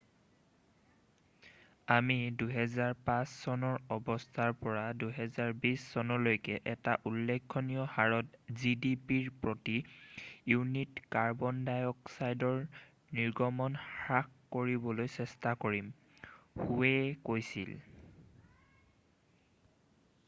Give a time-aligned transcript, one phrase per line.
[1.95, 2.13] """আমি
[2.43, 9.75] ২০০৫চনৰ অৱস্থাৰ পৰা ২০২০চনলৈকে এটা উল্লেখনীয় হাৰত gdpৰ প্ৰতি
[10.55, 12.57] ইউনিটত কাৰ্বন ডাইঅক্সাইডৰ
[13.19, 15.93] নিৰ্গমন হ্ৰাস কৰিবলৈ চেষ্টা কৰিম,"
[16.63, 16.97] হোৱে
[17.31, 17.77] কৈছিল।""